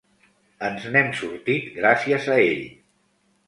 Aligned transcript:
Ens 0.69 0.87
n'hem 0.95 1.11
sortit 1.21 1.69
gràcies 1.77 2.29
a 2.33 2.41
ell. 2.51 2.69